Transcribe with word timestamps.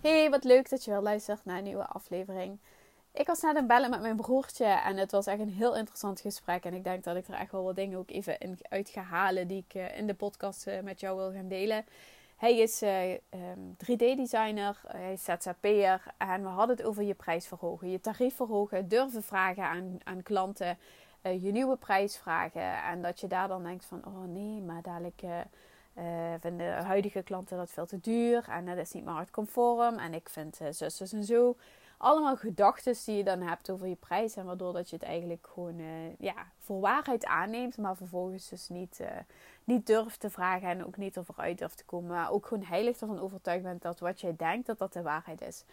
Hey, 0.00 0.30
wat 0.30 0.44
leuk 0.44 0.70
dat 0.70 0.84
je 0.84 0.90
wel 0.90 1.02
luistert 1.02 1.44
naar 1.44 1.58
een 1.58 1.64
nieuwe 1.64 1.86
aflevering. 1.86 2.58
Ik 3.12 3.26
was 3.26 3.40
net 3.40 3.50
aan 3.50 3.56
het 3.56 3.66
bellen 3.66 3.90
met 3.90 4.00
mijn 4.00 4.16
broertje 4.16 4.64
en 4.64 4.96
het 4.96 5.10
was 5.10 5.26
echt 5.26 5.40
een 5.40 5.48
heel 5.48 5.76
interessant 5.76 6.20
gesprek. 6.20 6.64
En 6.64 6.74
ik 6.74 6.84
denk 6.84 7.04
dat 7.04 7.16
ik 7.16 7.28
er 7.28 7.34
echt 7.34 7.52
wel 7.52 7.62
wat 7.62 7.76
dingen 7.76 7.98
ook 7.98 8.10
even 8.10 8.38
in 8.38 8.58
uit 8.68 8.88
ga 8.88 9.02
halen 9.02 9.48
die 9.48 9.64
ik 9.68 9.74
eh, 9.74 9.98
in 9.98 10.06
de 10.06 10.14
podcast 10.14 10.66
eh, 10.66 10.80
met 10.82 11.00
jou 11.00 11.16
wil 11.16 11.32
gaan 11.32 11.48
delen. 11.48 11.84
Hij 12.36 12.58
is 12.58 12.82
3D-designer, 13.76 14.80
eh, 14.84 14.94
ehm, 14.94 15.02
hij 15.02 15.12
is 15.12 15.24
ZZP'er 15.24 16.02
en 16.16 16.42
we 16.42 16.48
hadden 16.48 16.76
het 16.76 16.86
over 16.86 17.02
je 17.02 17.14
prijs 17.14 17.46
verhogen, 17.46 17.90
je 17.90 18.00
tarief 18.00 18.36
verhogen, 18.36 18.88
durven 18.88 19.22
vragen 19.22 19.64
aan, 19.64 19.98
aan 20.04 20.22
klanten, 20.22 20.78
je 21.22 21.52
nieuwe 21.52 21.76
prijs 21.76 22.16
vragen. 22.16 22.82
En 22.82 23.02
dat 23.02 23.20
je 23.20 23.26
daar 23.26 23.48
dan 23.48 23.62
denkt 23.62 23.84
van, 23.84 24.04
oh 24.06 24.24
nee, 24.24 24.60
maar 24.60 24.82
dadelijk 24.82 25.22
vinden 26.40 26.84
huidige 26.84 27.22
klanten 27.22 27.56
dat 27.56 27.70
veel 27.70 27.86
te 27.86 28.00
duur 28.00 28.48
en 28.48 28.66
dat 28.66 28.76
is 28.76 28.92
niet 28.92 29.04
marktconform 29.04 29.98
en 29.98 30.14
ik 30.14 30.28
vind 30.28 30.60
uh, 30.60 31.12
en 31.12 31.24
zo. 31.24 31.56
Allemaal 31.98 32.36
gedachten 32.36 32.94
die 33.04 33.16
je 33.16 33.24
dan 33.24 33.40
hebt 33.40 33.70
over 33.70 33.86
je 33.86 33.94
prijs 33.94 34.36
en 34.36 34.44
waardoor 34.44 34.72
dat 34.72 34.90
je 34.90 34.96
het 34.96 35.04
eigenlijk 35.04 35.48
gewoon 35.52 35.78
uh, 35.78 36.16
ja, 36.18 36.34
voor 36.58 36.80
waarheid 36.80 37.24
aanneemt, 37.24 37.76
maar 37.76 37.96
vervolgens 37.96 38.48
dus 38.48 38.68
niet, 38.68 39.00
niet 39.64 39.86
durft 39.86 40.20
te 40.20 40.30
vragen 40.30 40.68
en 40.68 40.86
ook 40.86 40.96
niet 40.96 41.16
ervoor 41.16 41.36
uit 41.36 41.58
durft 41.58 41.76
te 41.76 41.84
komen. 41.84 42.10
Maar 42.10 42.30
ook 42.30 42.46
gewoon 42.46 42.64
heilig 42.64 43.00
ervan 43.00 43.20
overtuigd 43.20 43.62
bent 43.62 43.82
dat 43.82 44.00
wat 44.00 44.20
jij 44.20 44.36
denkt, 44.36 44.66
dat 44.66 44.78
dat 44.78 44.92
de 44.92 45.02
waarheid 45.02 45.40
is. 45.40 45.64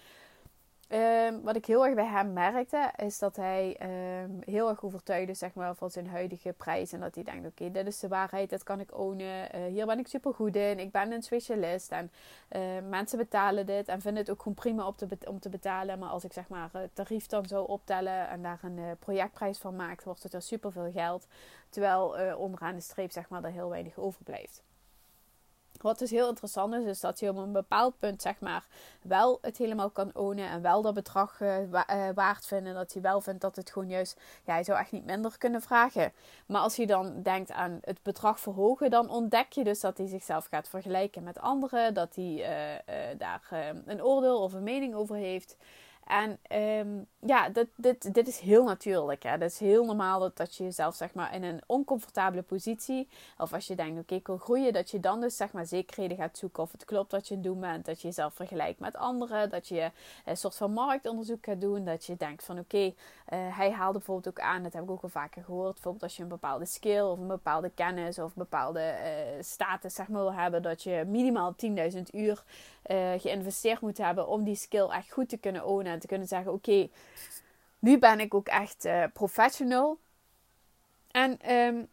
Um, 0.89 1.41
wat 1.41 1.55
ik 1.55 1.66
heel 1.66 1.85
erg 1.85 1.95
bij 1.95 2.05
hem 2.05 2.33
merkte, 2.33 2.91
is 2.95 3.19
dat 3.19 3.35
hij 3.35 3.77
um, 4.23 4.39
heel 4.45 4.69
erg 4.69 4.83
overtuigd 4.83 5.29
is 5.29 5.39
zeg 5.39 5.53
maar, 5.53 5.75
van 5.75 5.91
zijn 5.91 6.07
huidige 6.07 6.53
prijs. 6.53 6.94
En 6.94 6.99
dat 6.99 7.16
hij 7.16 7.23
denkt, 7.23 7.47
oké, 7.47 7.71
dit 7.71 7.88
is 7.88 7.99
de 7.99 8.07
waarheid, 8.07 8.49
dit 8.49 8.63
kan 8.63 8.79
ik 8.79 8.97
ownen. 8.97 9.55
Uh, 9.55 9.66
hier 9.66 9.85
ben 9.85 9.99
ik 9.99 10.07
super 10.07 10.33
goed 10.33 10.55
in, 10.55 10.79
ik 10.79 10.91
ben 10.91 11.11
een 11.11 11.23
specialist. 11.23 11.91
En 11.91 12.11
uh, 12.52 12.61
mensen 12.89 13.17
betalen 13.17 13.66
dit 13.66 13.88
en 13.88 14.02
vinden 14.02 14.21
het 14.21 14.31
ook 14.31 14.41
gewoon 14.41 14.53
prima 14.53 14.91
te 14.91 15.07
om 15.27 15.39
te 15.39 15.49
betalen. 15.49 15.99
Maar 15.99 16.09
als 16.09 16.23
ik 16.23 16.33
zeg 16.33 16.47
maar 16.47 16.69
het 16.71 16.95
tarief 16.95 17.27
dan 17.27 17.45
zou 17.45 17.67
optellen 17.67 18.29
en 18.29 18.41
daar 18.41 18.59
een 18.61 18.77
uh, 18.77 18.91
projectprijs 18.99 19.57
van 19.57 19.75
maak, 19.75 20.03
wordt 20.03 20.23
het 20.23 20.33
er 20.33 20.41
super 20.41 20.72
veel 20.72 20.91
geld. 20.91 21.27
Terwijl 21.69 22.35
onderaan 22.38 22.75
de 22.75 22.81
streep 22.81 23.11
zeg 23.11 23.29
maar, 23.29 23.44
er 23.44 23.51
heel 23.51 23.69
weinig 23.69 23.97
overblijft. 23.97 24.63
Wat 25.81 26.00
dus 26.00 26.09
heel 26.09 26.30
interessant 26.30 26.73
is, 26.73 26.83
is 26.86 27.00
dat 27.00 27.20
je 27.20 27.30
op 27.30 27.38
een 27.38 27.52
bepaald 27.52 28.00
punt 28.00 28.22
zeg 28.22 28.39
maar 28.39 28.66
wel 29.02 29.38
het 29.42 29.58
helemaal 29.58 29.89
kan 29.89 30.16
ownen 30.16 30.50
en 30.50 30.61
wel 30.61 30.81
dat 30.81 30.94
bedrag 30.94 31.42
uh, 31.42 31.58
waard 32.16 32.45
vinden. 32.45 32.73
Dat 32.73 32.94
hij 32.94 33.02
wel 33.02 33.22
vindt 33.22 33.42
dat 33.42 33.56
het 33.56 33.72
gewoon 33.72 33.89
juist, 33.89 34.22
ja, 34.45 34.64
zou 34.64 34.80
echt 34.80 34.92
niet 34.92 35.06
minder 35.06 35.38
kunnen 35.38 35.61
vragen. 35.61 36.14
Maar 36.45 36.61
als 36.61 36.75
je 36.75 36.88
dan 36.88 37.22
denkt 37.22 37.52
aan 37.52 37.80
het 37.81 38.03
bedrag 38.03 38.39
verhogen, 38.39 38.89
dan 38.89 39.09
ontdek 39.09 39.52
je 39.52 39.64
dus 39.64 39.80
dat 39.80 39.97
hij 39.97 40.08
zichzelf 40.08 40.45
gaat 40.45 40.69
vergelijken 40.69 41.23
met 41.23 41.39
anderen. 41.39 41.94
Dat 41.94 42.16
hij 42.16 42.34
uh, 42.86 43.17
daar 43.17 43.47
een 43.86 44.03
oordeel 44.03 44.41
of 44.41 44.53
een 44.53 44.64
mening 44.64 44.95
over 44.95 45.16
heeft. 45.16 45.58
En 46.08 46.39
um, 46.80 47.08
ja, 47.25 47.49
dit, 47.49 47.67
dit, 47.75 48.13
dit 48.13 48.27
is 48.27 48.39
heel 48.39 48.63
natuurlijk. 48.63 49.23
Hè? 49.23 49.29
Het 49.29 49.41
is 49.41 49.59
heel 49.59 49.85
normaal 49.85 50.19
dat, 50.19 50.37
dat 50.37 50.55
je 50.55 50.63
jezelf 50.63 50.95
zeg 50.95 51.13
maar, 51.13 51.33
in 51.33 51.43
een 51.43 51.61
oncomfortabele 51.65 52.41
positie, 52.41 53.07
of 53.38 53.53
als 53.53 53.67
je 53.67 53.75
denkt, 53.75 54.00
oké, 54.00 54.16
ik 54.16 54.28
wil 54.28 54.38
groeien, 54.38 54.73
dat 54.73 54.91
je 54.91 55.00
dan 55.00 55.22
dus 55.22 55.38
zeg 55.38 55.51
maar, 55.51 55.66
zekerheden 55.66 56.17
gaat 56.17 56.38
zoeken 56.38 56.63
of 56.63 56.72
het 56.72 56.85
klopt 56.85 57.11
wat 57.11 57.27
je 57.27 57.35
aan 57.35 57.41
het 57.41 57.50
doen 57.50 57.59
bent. 57.59 57.85
Dat 57.85 58.01
je 58.01 58.07
jezelf 58.07 58.33
vergelijkt 58.33 58.79
met 58.79 58.95
anderen, 58.95 59.50
dat 59.50 59.67
je 59.67 59.91
een 60.25 60.38
soort 60.38 60.56
van 60.56 60.72
marktonderzoek 60.72 61.45
gaat 61.45 61.61
doen. 61.61 61.85
Dat 61.85 62.06
je 62.06 62.17
denkt 62.17 62.44
van, 62.44 62.59
oké, 62.59 62.77
uh, 62.77 62.94
hij 63.29 63.72
haalde 63.72 63.97
bijvoorbeeld 63.97 64.38
ook 64.38 64.45
aan, 64.45 64.63
dat 64.63 64.73
heb 64.73 64.83
ik 64.83 64.89
ook 64.89 65.03
al 65.03 65.09
vaker 65.09 65.44
gehoord, 65.44 65.73
bijvoorbeeld 65.73 66.03
als 66.03 66.16
je 66.16 66.23
een 66.23 66.29
bepaalde 66.29 66.66
skill 66.66 67.01
of 67.01 67.19
een 67.19 67.27
bepaalde 67.27 67.69
kennis 67.69 68.19
of 68.19 68.25
een 68.25 68.33
bepaalde 68.35 68.79
uh, 68.79 69.44
status 69.44 69.94
zeg 69.94 70.07
maar, 70.07 70.22
wil 70.22 70.33
hebben, 70.33 70.61
dat 70.61 70.83
je 70.83 71.03
minimaal 71.07 71.56
10.000 71.94 72.01
uur 72.11 72.44
uh, 72.88 73.11
geïnvesteerd 73.17 73.81
moet 73.81 73.97
hebben 73.97 74.27
om 74.27 74.44
die 74.44 74.56
skill 74.56 74.88
echt 74.88 75.11
goed 75.11 75.29
te 75.29 75.38
kunnen 75.38 75.66
ownen 75.66 75.91
en 75.91 76.00
te 76.00 76.07
kunnen 76.07 76.27
zeggen: 76.27 76.53
Oké, 76.53 76.89
nu 77.79 77.99
ben 77.99 78.19
ik 78.19 78.33
ook 78.33 78.47
echt 78.47 78.85
uh, 78.85 79.03
professional. 79.13 79.99
En 81.11 81.53
um, 81.53 81.88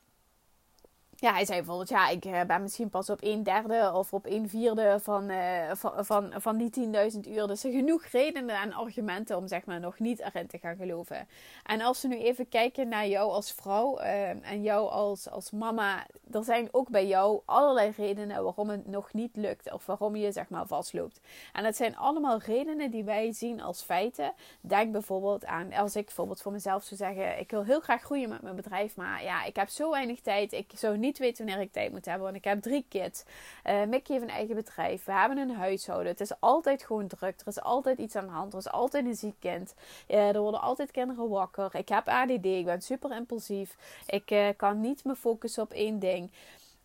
ja, 1.24 1.32
hij 1.32 1.44
zei 1.44 1.58
bijvoorbeeld, 1.58 1.88
ja, 1.88 2.08
ik 2.08 2.24
eh, 2.24 2.40
ben 2.42 2.62
misschien 2.62 2.88
pas 2.88 3.10
op 3.10 3.18
een 3.22 3.42
derde 3.42 3.92
of 3.94 4.12
op 4.12 4.26
een 4.26 4.48
vierde 4.48 4.98
van, 5.02 5.30
uh, 5.30 5.70
van, 5.72 6.04
van, 6.04 6.32
van 6.36 6.56
die 6.56 6.70
10.000 7.12 7.20
uur. 7.28 7.46
Dus 7.46 7.64
er 7.64 7.70
genoeg 7.70 8.04
redenen 8.04 8.60
en 8.60 8.72
argumenten 8.72 9.36
om 9.36 9.46
zeg 9.46 9.64
maar 9.64 9.80
nog 9.80 9.98
niet 9.98 10.20
erin 10.20 10.46
te 10.46 10.58
gaan 10.58 10.76
geloven. 10.76 11.28
En 11.62 11.80
als 11.80 12.02
we 12.02 12.08
nu 12.08 12.18
even 12.18 12.48
kijken 12.48 12.88
naar 12.88 13.06
jou 13.06 13.30
als 13.30 13.52
vrouw 13.52 14.00
uh, 14.00 14.28
en 14.50 14.62
jou 14.62 14.90
als, 14.90 15.30
als 15.30 15.50
mama. 15.50 16.06
Er 16.30 16.44
zijn 16.44 16.68
ook 16.70 16.88
bij 16.88 17.06
jou 17.06 17.40
allerlei 17.44 17.92
redenen 17.96 18.44
waarom 18.44 18.68
het 18.68 18.86
nog 18.86 19.12
niet 19.12 19.36
lukt. 19.36 19.72
Of 19.72 19.86
waarom 19.86 20.16
je 20.16 20.32
zeg 20.32 20.48
maar 20.48 20.66
vastloopt. 20.66 21.20
En 21.52 21.62
dat 21.62 21.76
zijn 21.76 21.96
allemaal 21.96 22.38
redenen 22.38 22.90
die 22.90 23.04
wij 23.04 23.32
zien 23.32 23.60
als 23.60 23.82
feiten. 23.82 24.32
Denk 24.60 24.92
bijvoorbeeld 24.92 25.44
aan, 25.44 25.72
als 25.72 25.96
ik 25.96 26.04
bijvoorbeeld 26.04 26.42
voor 26.42 26.52
mezelf 26.52 26.82
zou 26.82 26.96
zeggen, 26.96 27.38
ik 27.38 27.50
wil 27.50 27.64
heel 27.64 27.80
graag 27.80 28.02
groeien 28.02 28.28
met 28.28 28.42
mijn 28.42 28.56
bedrijf. 28.56 28.96
Maar 28.96 29.22
ja, 29.22 29.44
ik 29.44 29.56
heb 29.56 29.68
zo 29.68 29.90
weinig 29.90 30.20
tijd. 30.20 30.52
Ik 30.52 30.70
zou 30.74 30.96
niet 30.96 31.13
weet 31.18 31.38
wanneer 31.38 31.60
ik 31.60 31.72
tijd 31.72 31.92
moet 31.92 32.04
hebben. 32.04 32.24
Want 32.24 32.36
ik 32.36 32.44
heb 32.44 32.62
drie 32.62 32.84
kids. 32.88 33.24
Uh, 33.66 33.84
Mickey 33.84 34.16
heeft 34.16 34.22
een 34.22 34.36
eigen 34.36 34.54
bedrijf. 34.54 35.04
We 35.04 35.12
hebben 35.12 35.38
een 35.38 35.54
huishouden. 35.54 36.12
Het 36.12 36.20
is 36.20 36.40
altijd 36.40 36.84
gewoon 36.84 37.06
druk. 37.06 37.40
Er 37.40 37.46
is 37.46 37.60
altijd 37.60 37.98
iets 37.98 38.16
aan 38.16 38.26
de 38.26 38.32
hand. 38.32 38.52
Er 38.52 38.58
is 38.58 38.70
altijd 38.70 39.06
een 39.06 39.14
ziek 39.14 39.36
kind. 39.38 39.74
Uh, 40.08 40.34
er 40.34 40.40
worden 40.40 40.60
altijd 40.60 40.90
kinderen 40.90 41.28
wakker. 41.28 41.74
Ik 41.74 41.88
heb 41.88 42.08
ADD. 42.08 42.44
Ik 42.44 42.64
ben 42.64 42.82
super 42.82 43.16
impulsief. 43.16 43.76
Ik 44.06 44.30
uh, 44.30 44.48
kan 44.56 44.80
niet 44.80 45.04
me 45.04 45.16
focussen 45.16 45.62
op 45.62 45.72
één 45.72 45.98
ding. 45.98 46.30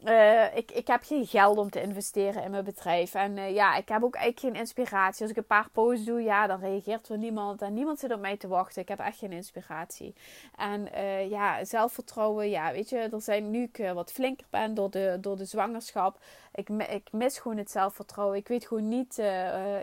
Uh, 0.05 0.55
ik, 0.55 0.71
ik 0.71 0.87
heb 0.87 1.03
geen 1.03 1.25
geld 1.25 1.57
om 1.57 1.69
te 1.69 1.81
investeren 1.81 2.43
in 2.43 2.51
mijn 2.51 2.63
bedrijf. 2.63 3.13
En 3.13 3.37
uh, 3.37 3.53
ja, 3.53 3.75
ik 3.75 3.89
heb 3.89 4.03
ook 4.03 4.15
eigenlijk 4.15 4.55
geen 4.55 4.61
inspiratie. 4.61 5.21
Als 5.21 5.31
ik 5.31 5.37
een 5.37 5.45
paar 5.45 5.69
posts 5.71 6.05
doe, 6.05 6.21
ja, 6.21 6.47
dan 6.47 6.59
reageert 6.59 7.09
er 7.09 7.17
niemand. 7.17 7.61
En 7.61 7.73
niemand 7.73 7.99
zit 7.99 8.13
op 8.13 8.19
mij 8.19 8.37
te 8.37 8.47
wachten. 8.47 8.81
Ik 8.81 8.87
heb 8.87 8.99
echt 8.99 9.17
geen 9.17 9.31
inspiratie. 9.31 10.13
En 10.55 10.87
uh, 10.95 11.29
ja, 11.29 11.65
zelfvertrouwen. 11.65 12.49
Ja, 12.49 12.71
weet 12.71 12.89
je, 12.89 12.97
er 12.97 13.21
zijn 13.21 13.51
nu 13.51 13.63
ik 13.63 13.91
wat 13.93 14.11
flinker 14.11 14.47
ben 14.49 14.73
door 14.73 14.89
de, 14.89 15.17
door 15.21 15.37
de 15.37 15.45
zwangerschap. 15.45 16.19
Ik, 16.53 16.69
ik 16.69 17.11
mis 17.11 17.39
gewoon 17.39 17.57
het 17.57 17.71
zelfvertrouwen. 17.71 18.37
Ik 18.37 18.47
weet 18.47 18.67
gewoon 18.67 18.87
niet, 18.87 19.15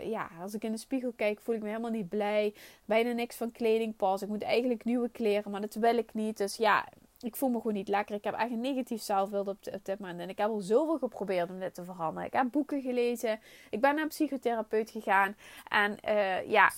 ja, 0.03 0.29
als 0.41 0.53
ik 0.53 0.63
in 0.63 0.71
de 0.71 0.77
spiegel 0.77 1.13
kijk, 1.15 1.39
voel 1.39 1.55
ik 1.55 1.61
me 1.61 1.67
helemaal 1.67 1.91
niet 1.91 2.09
blij. 2.09 2.53
Bijna 2.85 3.11
niks 3.11 3.35
van 3.35 3.51
kleding 3.51 3.95
pas. 3.95 4.21
Ik 4.21 4.27
moet 4.27 4.43
eigenlijk 4.43 4.83
nieuwe 4.83 5.09
kleren, 5.09 5.51
maar 5.51 5.61
dat 5.61 5.75
wil 5.75 5.97
ik 5.97 6.13
niet. 6.13 6.37
Dus 6.37 6.55
ja, 6.55 6.87
ik 7.19 7.35
voel 7.35 7.49
me 7.49 7.57
gewoon 7.57 7.73
niet 7.73 7.87
lekker. 7.87 8.15
Ik 8.15 8.23
heb 8.23 8.33
echt 8.33 8.51
een 8.51 8.59
negatief 8.59 9.01
zelfbeeld 9.01 9.47
op, 9.47 9.57
op 9.73 9.85
dit 9.85 9.99
moment. 9.99 10.19
En 10.19 10.29
ik 10.29 10.37
heb 10.37 10.49
al 10.49 10.59
zoveel 10.59 10.97
geprobeerd 10.97 11.49
om 11.49 11.59
dit 11.59 11.73
te 11.73 11.83
veranderen. 11.83 12.27
Ik 12.27 12.33
heb 12.33 12.51
boeken 12.51 12.81
gelezen. 12.81 13.39
Ik 13.69 13.81
ben 13.81 13.93
naar 13.93 14.03
een 14.03 14.09
psychotherapeut 14.09 14.89
gegaan. 14.89 15.35
En 15.67 15.97
uh, 16.05 16.49
ja, 16.49 16.71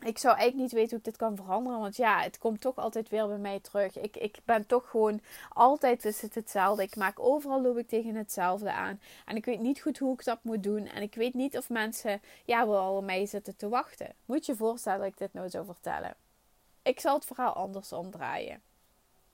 ik 0.00 0.18
zou 0.18 0.36
eigenlijk 0.36 0.62
niet 0.62 0.72
weten 0.72 0.90
hoe 0.90 0.98
ik 0.98 1.04
dit 1.04 1.16
kan 1.16 1.36
veranderen. 1.36 1.80
Want 1.80 1.96
ja, 1.96 2.20
het 2.20 2.38
komt 2.38 2.60
toch 2.60 2.76
altijd 2.76 3.08
weer 3.08 3.26
bij 3.26 3.38
mij 3.38 3.60
terug. 3.60 3.98
Ik, 3.98 4.16
ik 4.16 4.38
ben 4.44 4.66
toch 4.66 4.90
gewoon 4.90 5.20
altijd 5.48 6.04
is 6.04 6.22
het 6.22 6.34
hetzelfde. 6.34 6.82
Ik 6.82 6.96
maak 6.96 7.20
overal 7.20 7.62
loop 7.62 7.78
ik 7.78 7.88
tegen 7.88 8.14
hetzelfde 8.14 8.72
aan. 8.72 9.00
En 9.26 9.36
ik 9.36 9.44
weet 9.44 9.60
niet 9.60 9.80
goed 9.80 9.98
hoe 9.98 10.12
ik 10.12 10.24
dat 10.24 10.38
moet 10.42 10.62
doen. 10.62 10.86
En 10.86 11.02
ik 11.02 11.14
weet 11.14 11.34
niet 11.34 11.56
of 11.56 11.68
mensen 11.68 12.20
ja, 12.44 12.68
wel 12.68 12.96
op 12.96 13.04
mij 13.04 13.26
zitten 13.26 13.56
te 13.56 13.68
wachten. 13.68 14.14
Moet 14.24 14.46
je 14.46 14.56
voorstellen 14.56 14.98
dat 14.98 15.08
ik 15.08 15.18
dit 15.18 15.32
nou 15.32 15.50
zou 15.50 15.64
vertellen. 15.64 16.14
Ik 16.82 17.00
zal 17.00 17.14
het 17.14 17.24
verhaal 17.24 17.52
anders 17.52 17.92
omdraaien. 17.92 18.62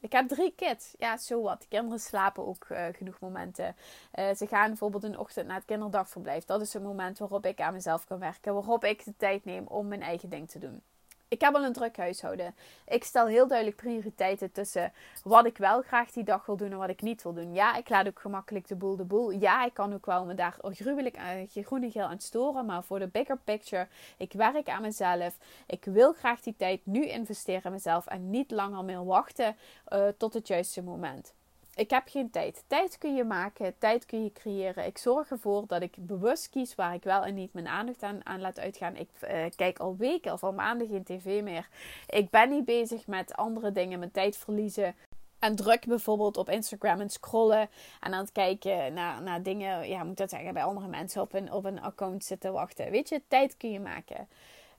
Ik 0.01 0.13
heb 0.13 0.29
drie 0.29 0.53
kids. 0.57 0.95
Ja, 0.99 1.17
zo 1.17 1.43
wat. 1.43 1.61
De 1.61 1.69
kinderen 1.69 2.01
slapen 2.01 2.47
ook 2.47 2.67
uh, 2.69 2.87
genoeg 2.93 3.21
momenten. 3.21 3.77
Uh, 4.15 4.35
ze 4.35 4.47
gaan 4.47 4.69
bijvoorbeeld 4.69 5.03
een 5.03 5.19
ochtend 5.19 5.47
naar 5.47 5.57
het 5.57 5.65
kinderdagverblijf. 5.65 6.45
Dat 6.45 6.61
is 6.61 6.75
een 6.75 6.83
moment 6.83 7.19
waarop 7.19 7.47
ik 7.47 7.61
aan 7.61 7.73
mezelf 7.73 8.05
kan 8.05 8.19
werken. 8.19 8.55
Waarop 8.55 8.85
ik 8.85 9.05
de 9.05 9.15
tijd 9.17 9.45
neem 9.45 9.67
om 9.67 9.89
mijn 9.89 10.03
eigen 10.03 10.29
ding 10.29 10.51
te 10.51 10.59
doen 10.59 10.83
ik 11.29 11.41
heb 11.41 11.55
al 11.55 11.65
een 11.65 11.73
druk 11.73 11.97
huishouden. 11.97 12.55
Ik 12.87 13.05
stel 13.05 13.27
heel 13.27 13.47
duidelijk 13.47 13.77
prioriteiten 13.77 14.53
tussen 14.53 14.93
wat 15.25 15.47
ik 15.47 15.59
wel 15.59 15.83
graag 15.83 16.11
die 16.11 16.25
dag 16.25 16.47
wil 16.47 16.57
doen 16.57 16.71
en 16.71 16.79
wat 16.79 16.89
ik 16.89 17.03
niet 17.03 17.23
wil 17.23 17.33
doen. 17.33 17.55
Ja, 17.55 17.77
ik 17.77 17.89
laat 17.89 18.07
ook 18.07 18.21
gemakkelijk 18.21 18.69
de 18.69 18.77
boel 18.77 18.97
de 18.97 19.05
boel. 19.05 19.31
Ja, 19.31 19.65
ik 19.65 19.75
kan 19.75 19.95
ook 19.95 20.07
wel 20.07 20.25
me 20.25 20.35
daar 20.35 20.57
gruwelijk 20.61 21.17
uh, 21.17 21.65
groen 21.65 21.83
en 21.83 21.91
geel 21.91 22.07
aan 22.07 22.21
storen. 22.21 22.67
Maar 22.67 22.85
voor 22.85 22.99
de 22.99 23.09
bigger 23.09 23.39
picture, 23.39 23.89
ik 24.17 24.33
werk 24.33 24.69
aan 24.69 24.83
mezelf. 24.83 25.39
Ik 25.67 25.85
wil 25.85 26.13
graag 26.13 26.41
die 26.41 26.57
tijd 26.57 26.81
nu 26.85 27.07
investeren 27.07 27.65
in 27.65 27.73
mezelf 27.73 28.07
en 28.07 28.31
niet 28.31 28.51
langer 28.51 28.85
meer 28.85 29.05
wachten 29.05 29.57
uh, 29.93 30.09
tot 30.19 30.35
het 30.35 30.49
juiste 30.49 30.83
moment. 30.83 31.35
Ik 31.77 31.91
heb 31.91 32.09
geen 32.09 32.31
tijd. 32.31 32.65
Tijd 32.67 32.99
kun 32.99 33.15
je 33.15 33.25
maken, 33.25 33.79
tijd 33.79 34.07
kun 34.07 34.25
je 34.25 34.33
creëren. 34.33 34.87
Ik 34.87 34.99
zorg 34.99 35.31
ervoor 35.31 35.67
dat 35.67 35.83
ik 35.83 35.95
bewust 35.99 36.49
kies 36.49 36.75
waar 36.75 36.95
ik 36.95 37.03
wel 37.03 37.25
en 37.25 37.35
niet 37.35 37.53
mijn 37.53 37.69
aandacht 37.69 38.03
aan, 38.03 38.41
laat 38.41 38.59
uitgaan. 38.59 38.97
Ik 38.97 39.09
uh, 39.23 39.45
kijk 39.57 39.79
al 39.79 39.97
weken 39.97 40.33
of 40.33 40.43
al 40.43 40.53
maanden 40.53 40.89
geen 40.89 41.05
tv 41.05 41.43
meer. 41.43 41.69
Ik 42.07 42.31
ben 42.31 42.51
niet 42.51 42.65
bezig 42.65 43.07
met 43.07 43.35
andere 43.35 43.73
dingen, 43.73 43.99
mijn 43.99 44.11
tijd 44.11 44.37
verliezen. 44.37 44.95
En 45.39 45.57
druk 45.57 45.87
bijvoorbeeld 45.87 46.37
op 46.37 46.51
Instagram 46.51 47.01
en 47.01 47.11
scrollen. 47.11 47.69
En 48.01 48.13
aan 48.13 48.21
het 48.21 48.33
kijken 48.33 48.93
naar, 48.95 49.23
naar 49.23 49.43
dingen, 49.43 49.89
ja, 49.89 50.05
moet 50.05 50.17
dat 50.17 50.31
zeggen, 50.31 50.55
bij 50.55 50.65
andere 50.65 50.89
mensen 50.89 51.23
op 51.23 51.35
een, 51.35 51.53
op 51.53 51.65
een 51.65 51.81
account 51.81 52.25
zitten 52.25 52.53
wachten. 52.53 52.91
Weet 52.91 53.09
je, 53.09 53.23
tijd 53.29 53.57
kun 53.57 53.71
je 53.71 53.81
maken. 53.81 54.29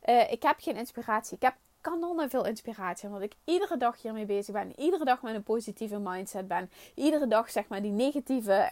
Uh, 0.05 0.31
ik 0.31 0.43
heb 0.43 0.55
geen 0.59 0.75
inspiratie. 0.75 1.35
Ik 1.35 1.41
heb 1.41 1.55
kanonnen 1.81 2.29
veel 2.29 2.45
inspiratie. 2.45 3.07
Omdat 3.07 3.21
ik 3.21 3.33
iedere 3.43 3.77
dag 3.77 4.01
hiermee 4.01 4.25
bezig 4.25 4.53
ben. 4.53 4.79
Iedere 4.79 5.05
dag 5.05 5.21
met 5.21 5.35
een 5.35 5.43
positieve 5.43 5.99
mindset 5.99 6.47
ben. 6.47 6.71
Iedere 6.95 7.27
dag 7.27 7.49
zeg 7.49 7.67
maar 7.67 7.81
die 7.81 7.91
negatieve, 7.91 8.71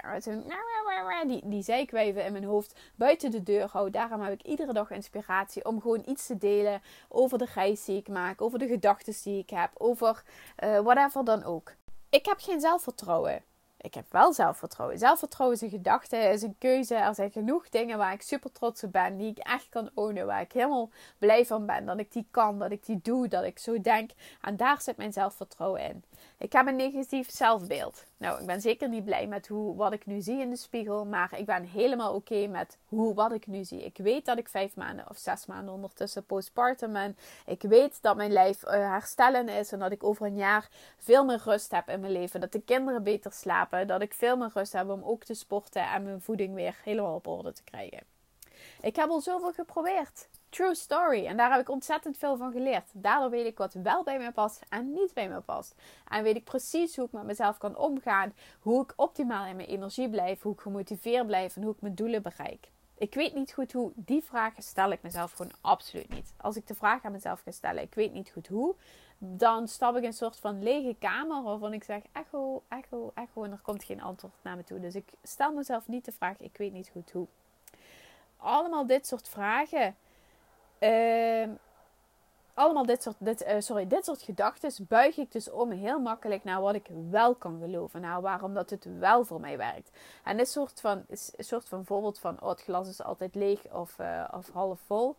die, 1.28 1.42
die 1.46 1.64
zijkwijven 1.64 2.26
in 2.26 2.32
mijn 2.32 2.44
hoofd 2.44 2.80
buiten 2.96 3.32
de 3.32 3.44
deur 3.44 3.70
hou. 3.72 3.90
Daarom 3.90 4.22
heb 4.22 4.34
ik 4.34 4.42
iedere 4.42 4.74
dag 4.74 4.92
inspiratie 4.92 5.66
om 5.66 5.82
gewoon 5.82 6.04
iets 6.06 6.26
te 6.26 6.38
delen 6.38 6.82
over 7.10 7.38
de 7.38 7.48
reis 7.54 7.86
die 7.86 7.98
ik 7.98 8.08
maak. 8.08 8.42
Over 8.42 8.60
de 8.60 8.68
gedachten 8.68 9.14
die 9.24 9.40
ik 9.40 9.50
heb. 9.50 9.72
Over 9.78 10.24
uh, 10.64 10.80
whatever 10.80 11.26
dan 11.26 11.44
ook. 11.44 11.74
Ik 12.10 12.26
heb 12.26 12.40
geen 12.40 12.60
zelfvertrouwen 12.60 13.44
ik 13.86 13.94
heb 13.94 14.12
wel 14.12 14.34
zelfvertrouwen. 14.34 14.98
Zelfvertrouwen 14.98 15.58
is 15.58 15.64
een 15.64 15.70
gedachte, 15.70 16.18
is 16.18 16.42
een 16.42 16.56
keuze. 16.58 16.96
Er 16.96 17.16
zijn 17.16 17.32
genoeg 17.32 17.70
dingen 17.70 17.98
waar 17.98 18.14
ik 18.14 18.22
super 18.22 18.52
trots 18.52 18.84
op 18.84 18.92
ben, 18.92 19.18
die 19.18 19.30
ik 19.30 19.38
echt 19.38 19.70
kan 19.70 19.90
ownen, 19.94 20.26
waar 20.26 20.42
ik 20.42 20.52
helemaal 20.52 20.90
blij 21.18 21.46
van 21.46 21.66
ben. 21.66 21.86
Dat 21.86 22.00
ik 22.00 22.12
die 22.12 22.28
kan, 22.32 22.60
dat 22.60 22.72
ik 22.72 22.86
die 22.86 23.00
doe, 23.02 23.28
dat 23.28 23.44
ik 23.44 23.60
zo 23.60 23.82
denk. 23.82 24.12
En 24.42 24.58
daar 24.58 24.82
zit 24.82 24.98
mijn 24.98 25.14
zelfvertrouwen 25.14 25.82
in. 25.82 26.04
Ik 26.38 26.54
heb 26.54 26.68
een 26.68 26.76
negatief 26.76 27.32
zelfbeeld. 27.32 28.06
Nou, 28.18 28.40
ik 28.40 28.46
ben 28.46 28.62
zeker 28.62 28.90
niet 28.90 29.06
blij 29.06 29.28
met 29.28 29.48
hoe, 29.48 29.76
wat 29.76 29.94
ik 29.94 30.06
nu 30.06 30.22
zie 30.22 30.42
in 30.42 30.50
de 30.50 30.56
spiegel. 30.56 31.06
Maar 31.06 31.40
ik 31.40 31.46
ben 31.46 31.64
helemaal 31.64 32.14
oké 32.14 32.48
met 32.48 32.78
hoe, 32.86 33.14
wat 33.14 33.32
ik 33.32 33.48
nu 33.48 33.64
zie. 33.64 33.84
Ik 33.84 33.98
weet 33.98 34.26
dat 34.26 34.38
ik 34.38 34.50
vijf 34.50 34.76
maanden 34.76 35.10
of 35.10 35.18
zes 35.18 35.46
maanden 35.46 35.74
ondertussen 35.74 36.26
postpartum 36.26 36.94
ben. 36.94 37.18
Ik 37.46 37.62
weet 37.62 38.02
dat 38.02 38.16
mijn 38.16 38.32
lijf 38.32 38.64
uh, 38.64 38.72
herstellen 38.72 39.50
is. 39.50 39.72
En 39.72 39.80
dat 39.80 39.92
ik 39.92 40.04
over 40.04 40.26
een 40.26 40.36
jaar 40.36 40.70
veel 40.98 41.26
meer 41.26 41.42
rust 41.44 41.72
heb 41.72 41.90
in 41.90 42.00
mijn 42.00 42.12
leven. 42.12 42.40
Dat 42.40 42.52
de 42.52 42.62
kinderen 42.62 43.04
beter 43.04 43.32
slapen. 43.32 43.88
Dat 43.88 44.02
ik 44.02 44.14
veel 44.14 44.38
meer 44.38 44.52
rust 44.54 44.74
heb 44.74 44.90
om 44.90 45.04
ook 45.04 45.24
te 45.24 45.34
sporten. 45.34 45.90
En 45.90 46.04
mijn 46.04 46.22
voeding 46.22 46.54
weer 46.54 46.78
helemaal 46.84 47.16
op 47.16 47.28
orde 47.28 47.54
te 47.54 47.64
krijgen. 47.64 48.04
Ik 48.82 48.96
heb 48.96 49.10
al 49.10 49.22
zoveel 49.22 49.54
geprobeerd. 49.54 50.28
True 50.56 50.76
story. 50.76 51.26
En 51.26 51.38
daar 51.38 51.52
heb 51.52 51.62
ik 51.62 51.70
ontzettend 51.70 52.18
veel 52.18 52.38
van 52.38 52.52
geleerd. 52.52 52.90
Daardoor 52.94 53.30
weet 53.30 53.46
ik 53.46 53.58
wat 53.58 53.74
wel 53.74 54.04
bij 54.04 54.20
me 54.20 54.32
past 54.32 54.64
en 54.70 54.94
niet 54.94 55.14
bij 55.14 55.30
me 55.30 55.40
past. 55.40 55.76
En 56.08 56.24
weet 56.24 56.36
ik 56.36 56.44
precies 56.44 56.96
hoe 56.96 57.06
ik 57.06 57.12
met 57.12 57.24
mezelf 57.24 57.58
kan 57.58 57.78
omgaan. 57.78 58.34
Hoe 58.60 58.84
ik 58.84 58.94
optimaal 58.96 59.46
in 59.46 59.56
mijn 59.56 59.68
energie 59.68 60.10
blijf. 60.10 60.42
Hoe 60.42 60.54
ik 60.54 60.60
gemotiveerd 60.60 61.26
blijf 61.28 61.56
en 61.56 61.64
hoe 61.64 61.74
ik 61.74 61.82
mijn 61.82 61.96
doelen 61.96 62.22
bereik. 62.22 62.70
Ik 62.98 63.14
weet 63.14 63.34
niet 63.34 63.52
goed 63.52 63.72
hoe. 63.72 63.92
Die 63.96 64.24
vragen 64.24 64.64
stel 64.64 64.92
ik 64.92 65.02
mezelf 65.02 65.32
gewoon 65.32 65.52
absoluut 65.62 66.10
niet. 66.10 66.34
Als 66.38 66.56
ik 66.56 66.68
de 66.68 66.76
vraag 66.76 67.04
aan 67.04 67.12
mezelf 67.12 67.42
ga 67.42 67.52
stellen, 67.52 67.84
ik 67.84 67.94
weet 67.94 68.14
niet 68.14 68.30
goed 68.30 68.48
hoe. 68.48 68.76
Dan 69.18 69.68
stap 69.68 69.96
ik 69.96 70.02
in 70.02 70.08
een 70.08 70.14
soort 70.14 70.40
van 70.40 70.64
lege 70.64 70.96
kamer 71.00 71.44
waarvan 71.44 71.74
ik 71.74 71.84
zeg 71.84 72.02
echo, 72.12 72.64
echo, 72.68 73.12
echo. 73.16 73.44
En 73.44 73.52
er 73.52 73.60
komt 73.62 73.84
geen 73.84 74.02
antwoord 74.02 74.34
naar 74.42 74.56
me 74.56 74.64
toe. 74.64 74.80
Dus 74.80 74.96
ik 74.96 75.10
stel 75.24 75.54
mezelf 75.54 75.88
niet 75.88 76.06
de 76.06 76.12
vraag, 76.12 76.40
ik 76.40 76.58
weet 76.58 76.74
niet 76.74 76.90
goed 76.92 77.12
hoe. 77.12 77.28
Allemaal 78.38 78.86
dit 78.86 79.08
soort 79.08 79.30
vragen 79.30 79.96
Uh, 80.86 81.50
allemaal 82.54 82.86
dit 82.86 83.04
soort, 83.04 83.16
dit, 83.20 83.42
uh, 83.48 83.56
sorry, 83.60 83.88
dit 83.88 84.06
soort 84.06 84.22
gedachten 84.22 84.86
buig 84.88 85.18
ik 85.18 85.32
dus 85.32 85.52
om 85.52 85.72
heel 85.72 86.00
makkelijk 86.00 86.44
naar 86.44 86.62
wat 86.62 86.76
ik 86.76 86.88
wel 87.10 87.36
kan 87.36 87.60
geloven. 87.60 88.02
Naar 88.02 88.22
waarom 88.22 88.54
dat 88.54 88.70
het 88.70 88.88
wel 89.00 89.26
voor 89.26 89.40
mij 89.40 89.58
werkt. 89.58 89.90
En 90.24 90.38
dit 90.38 90.50
soort 90.50 90.82
van, 90.82 91.06
soort 91.38 91.68
van 91.68 91.86
voorbeeld 91.86 92.20
van 92.20 92.42
oh, 92.42 92.50
het 92.50 92.62
glas 92.62 92.88
is 92.88 93.04
altijd 93.04 93.36
leeg 93.36 93.74
of, 93.74 94.00
uh, 94.00 94.28
of 94.32 94.50
half 94.50 94.80
vol. 94.80 95.16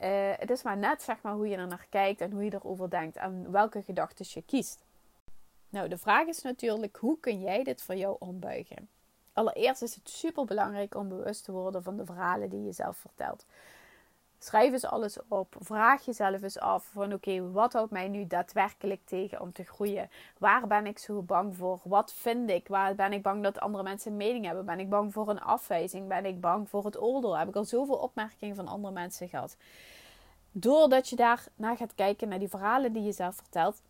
Uh, 0.00 0.08
het 0.36 0.50
is 0.50 0.62
maar 0.62 0.76
net 0.76 1.02
zeg 1.02 1.16
maar, 1.22 1.32
hoe 1.32 1.48
je 1.48 1.56
er 1.56 1.66
naar 1.66 1.86
kijkt 1.88 2.20
en 2.20 2.32
hoe 2.32 2.44
je 2.44 2.54
erover 2.54 2.90
denkt 2.90 3.16
en 3.16 3.50
welke 3.50 3.82
gedachten 3.82 4.26
je 4.28 4.42
kiest. 4.42 4.84
Nou, 5.68 5.88
de 5.88 5.98
vraag 5.98 6.26
is 6.26 6.42
natuurlijk, 6.42 6.96
hoe 6.96 7.20
kun 7.20 7.40
jij 7.40 7.64
dit 7.64 7.82
voor 7.82 7.94
jou 7.94 8.16
ombuigen? 8.18 8.88
Allereerst 9.32 9.82
is 9.82 9.94
het 9.94 10.08
super 10.08 10.44
belangrijk 10.44 10.94
om 10.94 11.08
bewust 11.08 11.44
te 11.44 11.52
worden 11.52 11.82
van 11.82 11.96
de 11.96 12.04
verhalen 12.04 12.50
die 12.50 12.64
je 12.64 12.72
zelf 12.72 12.96
vertelt. 12.96 13.46
Schrijf 14.42 14.72
eens 14.72 14.86
alles 14.86 15.18
op. 15.28 15.54
Vraag 15.58 16.04
jezelf 16.04 16.42
eens 16.42 16.58
af 16.58 16.84
van 16.92 17.12
oké, 17.12 17.50
wat 17.50 17.72
houdt 17.72 17.90
mij 17.90 18.08
nu 18.08 18.26
daadwerkelijk 18.26 19.00
tegen 19.04 19.40
om 19.40 19.52
te 19.52 19.64
groeien? 19.64 20.10
Waar 20.38 20.66
ben 20.66 20.86
ik 20.86 20.98
zo 20.98 21.22
bang 21.22 21.56
voor? 21.56 21.80
Wat 21.84 22.12
vind 22.12 22.50
ik? 22.50 22.68
Waar 22.68 22.94
ben 22.94 23.12
ik 23.12 23.22
bang 23.22 23.42
dat 23.42 23.60
andere 23.60 23.82
mensen 23.82 24.10
een 24.10 24.16
mening 24.16 24.44
hebben? 24.44 24.64
Ben 24.64 24.80
ik 24.80 24.88
bang 24.88 25.12
voor 25.12 25.28
een 25.28 25.40
afwijzing? 25.40 26.08
Ben 26.08 26.24
ik 26.24 26.40
bang 26.40 26.68
voor 26.68 26.84
het 26.84 27.00
oordeel? 27.00 27.38
Heb 27.38 27.48
ik 27.48 27.56
al 27.56 27.64
zoveel 27.64 27.96
opmerkingen 27.96 28.56
van 28.56 28.68
andere 28.68 28.94
mensen 28.94 29.28
gehad? 29.28 29.56
Doordat 30.52 31.08
je 31.08 31.16
daar 31.16 31.44
naar 31.54 31.76
gaat 31.76 31.94
kijken, 31.94 32.28
naar 32.28 32.38
die 32.38 32.48
verhalen 32.48 32.92
die 32.92 33.02
je 33.02 33.12
zelf 33.12 33.34
vertelt, 33.34 33.82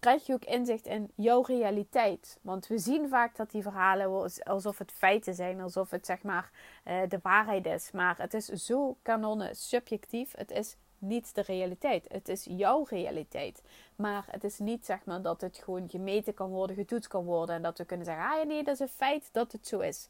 krijg 0.00 0.26
je 0.26 0.32
ook 0.32 0.44
inzicht 0.44 0.86
in 0.86 1.10
jouw 1.14 1.42
realiteit. 1.42 2.38
Want 2.42 2.66
we 2.66 2.78
zien 2.78 3.08
vaak 3.08 3.36
dat 3.36 3.50
die 3.50 3.62
verhalen 3.62 4.30
alsof 4.44 4.78
het 4.78 4.92
feiten 4.92 5.34
zijn, 5.34 5.60
alsof 5.60 5.90
het 5.90 6.06
zeg 6.06 6.22
maar 6.22 6.50
uh, 6.86 7.00
de 7.08 7.18
waarheid 7.22 7.66
is. 7.66 7.90
Maar 7.90 8.18
het 8.18 8.34
is 8.34 8.46
zo 8.46 8.96
kanonnen 9.02 9.56
subjectief. 9.56 10.32
Het 10.36 10.50
is 10.50 10.76
niet 10.98 11.34
de 11.34 11.42
realiteit. 11.42 12.06
Het 12.08 12.28
is 12.28 12.44
jouw 12.44 12.84
realiteit. 12.88 13.62
Maar 13.96 14.24
het 14.30 14.44
is 14.44 14.58
niet 14.58 14.86
zeg 14.86 15.04
maar 15.04 15.22
dat 15.22 15.40
het 15.40 15.60
gewoon 15.64 15.88
gemeten 15.88 16.34
kan 16.34 16.50
worden, 16.50 16.76
getoetst 16.76 17.08
kan 17.08 17.24
worden. 17.24 17.54
En 17.54 17.62
dat 17.62 17.78
we 17.78 17.84
kunnen 17.84 18.06
zeggen, 18.06 18.24
ah 18.24 18.36
ja, 18.38 18.42
nee, 18.42 18.62
dat 18.62 18.74
is 18.74 18.80
een 18.80 18.88
feit 18.88 19.28
dat 19.32 19.52
het 19.52 19.66
zo 19.66 19.78
is. 19.78 20.08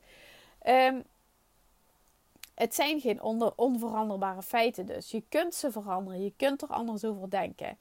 Um, 0.66 1.04
het 2.60 2.74
zijn 2.74 3.00
geen 3.00 3.22
onveranderbare 3.56 4.42
feiten 4.42 4.86
dus. 4.86 5.10
Je 5.10 5.22
kunt 5.28 5.54
ze 5.54 5.72
veranderen. 5.72 6.24
Je 6.24 6.32
kunt 6.36 6.62
er 6.62 6.68
anders 6.68 7.04
over 7.04 7.30
denken. 7.30 7.78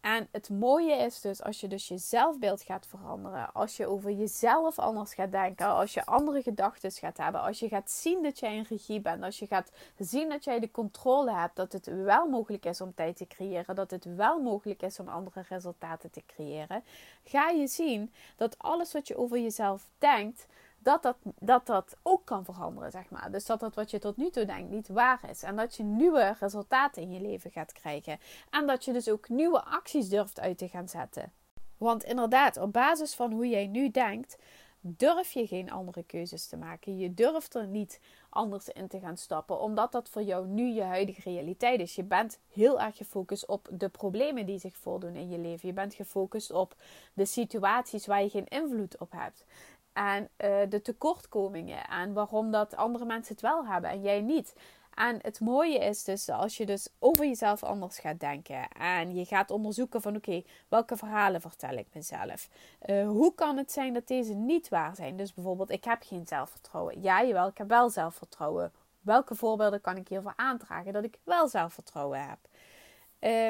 En 0.00 0.28
het 0.30 0.50
mooie 0.50 0.94
is 0.94 1.20
dus 1.20 1.42
als 1.42 1.60
je 1.60 1.68
dus 1.68 1.88
je 1.88 1.98
zelfbeeld 1.98 2.62
gaat 2.62 2.86
veranderen, 2.86 3.52
als 3.52 3.76
je 3.76 3.86
over 3.86 4.10
jezelf 4.10 4.78
anders 4.78 5.14
gaat 5.14 5.32
denken, 5.32 5.66
als 5.66 5.94
je 5.94 6.06
andere 6.06 6.42
gedachten 6.42 6.92
gaat 6.92 7.16
hebben, 7.16 7.40
als 7.40 7.58
je 7.58 7.68
gaat 7.68 7.90
zien 7.90 8.22
dat 8.22 8.38
jij 8.38 8.58
een 8.58 8.66
regie 8.68 9.00
bent, 9.00 9.22
als 9.22 9.38
je 9.38 9.46
gaat 9.46 9.72
zien 9.98 10.28
dat 10.28 10.44
jij 10.44 10.60
de 10.60 10.70
controle 10.70 11.32
hebt, 11.32 11.56
dat 11.56 11.72
het 11.72 11.86
wel 11.86 12.26
mogelijk 12.26 12.64
is 12.64 12.80
om 12.80 12.94
tijd 12.94 13.16
te 13.16 13.26
creëren, 13.26 13.74
dat 13.74 13.90
het 13.90 14.04
wel 14.04 14.40
mogelijk 14.40 14.82
is 14.82 15.00
om 15.00 15.08
andere 15.08 15.44
resultaten 15.48 16.10
te 16.10 16.22
creëren, 16.26 16.84
ga 17.24 17.48
je 17.48 17.66
zien 17.66 18.12
dat 18.36 18.58
alles 18.58 18.92
wat 18.92 19.08
je 19.08 19.16
over 19.16 19.38
jezelf 19.38 19.88
denkt, 19.98 20.46
dat 20.82 21.02
dat, 21.02 21.16
dat 21.38 21.66
dat 21.66 21.96
ook 22.02 22.24
kan 22.24 22.44
veranderen, 22.44 22.90
zeg 22.90 23.10
maar. 23.10 23.30
Dus 23.30 23.46
dat 23.46 23.60
dat 23.60 23.74
wat 23.74 23.90
je 23.90 23.98
tot 23.98 24.16
nu 24.16 24.30
toe 24.30 24.44
denkt 24.44 24.70
niet 24.70 24.88
waar 24.88 25.20
is. 25.30 25.42
En 25.42 25.56
dat 25.56 25.76
je 25.76 25.82
nieuwe 25.82 26.36
resultaten 26.40 27.02
in 27.02 27.12
je 27.12 27.20
leven 27.20 27.50
gaat 27.50 27.72
krijgen. 27.72 28.18
En 28.50 28.66
dat 28.66 28.84
je 28.84 28.92
dus 28.92 29.08
ook 29.08 29.28
nieuwe 29.28 29.64
acties 29.64 30.08
durft 30.08 30.40
uit 30.40 30.58
te 30.58 30.68
gaan 30.68 30.88
zetten. 30.88 31.32
Want 31.76 32.04
inderdaad, 32.04 32.56
op 32.56 32.72
basis 32.72 33.14
van 33.14 33.32
hoe 33.32 33.48
jij 33.48 33.66
nu 33.66 33.90
denkt, 33.90 34.38
durf 34.80 35.32
je 35.32 35.46
geen 35.46 35.70
andere 35.70 36.02
keuzes 36.02 36.46
te 36.46 36.56
maken. 36.56 36.98
Je 36.98 37.14
durft 37.14 37.54
er 37.54 37.66
niet 37.66 38.00
anders 38.30 38.68
in 38.68 38.88
te 38.88 39.00
gaan 39.00 39.16
stappen, 39.16 39.60
omdat 39.60 39.92
dat 39.92 40.08
voor 40.08 40.22
jou 40.22 40.46
nu 40.46 40.66
je 40.66 40.82
huidige 40.82 41.20
realiteit 41.30 41.80
is. 41.80 41.94
Je 41.94 42.02
bent 42.02 42.38
heel 42.52 42.80
erg 42.80 42.96
gefocust 42.96 43.46
op 43.46 43.68
de 43.72 43.88
problemen 43.88 44.46
die 44.46 44.58
zich 44.58 44.76
voordoen 44.76 45.14
in 45.14 45.30
je 45.30 45.38
leven. 45.38 45.68
Je 45.68 45.74
bent 45.74 45.94
gefocust 45.94 46.50
op 46.50 46.74
de 47.12 47.24
situaties 47.24 48.06
waar 48.06 48.22
je 48.22 48.28
geen 48.28 48.48
invloed 48.48 48.98
op 48.98 49.12
hebt. 49.12 49.44
En 49.92 50.22
uh, 50.22 50.56
de 50.68 50.82
tekortkomingen. 50.82 51.88
En 51.88 52.12
waarom 52.12 52.50
dat 52.50 52.76
andere 52.76 53.04
mensen 53.04 53.32
het 53.32 53.42
wel 53.42 53.66
hebben 53.66 53.90
en 53.90 54.02
jij 54.02 54.20
niet. 54.20 54.54
En 54.94 55.18
het 55.22 55.40
mooie 55.40 55.78
is 55.78 56.04
dus 56.04 56.28
als 56.28 56.56
je 56.56 56.66
dus 56.66 56.88
over 56.98 57.26
jezelf 57.26 57.62
anders 57.62 57.98
gaat 57.98 58.20
denken. 58.20 58.68
En 58.68 59.14
je 59.14 59.24
gaat 59.24 59.50
onderzoeken 59.50 60.02
van 60.02 60.16
oké, 60.16 60.42
welke 60.68 60.96
verhalen 60.96 61.40
vertel 61.40 61.76
ik 61.76 61.86
mezelf? 61.92 62.48
Uh, 62.86 63.08
hoe 63.08 63.34
kan 63.34 63.56
het 63.56 63.72
zijn 63.72 63.92
dat 63.92 64.06
deze 64.06 64.34
niet 64.34 64.68
waar 64.68 64.94
zijn? 64.94 65.16
Dus 65.16 65.34
bijvoorbeeld, 65.34 65.70
ik 65.70 65.84
heb 65.84 66.02
geen 66.02 66.26
zelfvertrouwen. 66.26 67.02
Ja, 67.02 67.24
jawel, 67.24 67.48
ik 67.48 67.58
heb 67.58 67.68
wel 67.68 67.90
zelfvertrouwen. 67.90 68.72
Welke 69.00 69.34
voorbeelden 69.34 69.80
kan 69.80 69.96
ik 69.96 70.08
hiervoor 70.08 70.32
aandragen 70.36 70.92
dat 70.92 71.04
ik 71.04 71.18
wel 71.22 71.48
zelfvertrouwen 71.48 72.28
heb? 72.28 72.38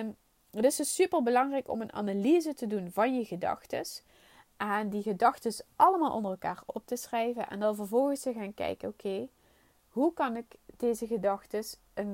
Um, 0.03 0.17
het 0.51 0.65
is 0.65 0.77
dus 0.77 0.95
super 0.95 1.23
belangrijk 1.23 1.69
om 1.69 1.81
een 1.81 1.93
analyse 1.93 2.55
te 2.55 2.67
doen 2.67 2.91
van 2.93 3.17
je 3.19 3.25
gedachten. 3.25 3.85
En 4.61 4.89
die 4.89 5.03
gedachten 5.03 5.65
allemaal 5.77 6.13
onder 6.13 6.31
elkaar 6.31 6.63
op 6.67 6.87
te 6.87 6.97
schrijven. 6.97 7.49
En 7.49 7.61
dan 7.61 7.75
vervolgens 7.75 8.21
te 8.21 8.33
gaan 8.33 8.55
kijken: 8.55 8.89
oké, 8.89 9.29
hoe 9.89 10.13
kan 10.13 10.37
ik 10.37 10.47
deze 10.77 11.07
gedachten 11.07 11.65
uh, 11.95 12.05